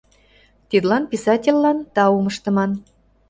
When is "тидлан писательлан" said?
0.69-1.77